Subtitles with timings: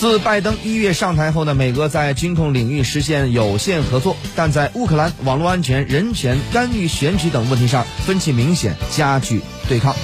[0.00, 9.94] 自拜登一月上台后呢美俄在军控领域实现有限合作但在乌克兰网络安全人权干预选举等问题上分歧明显加剧对抗。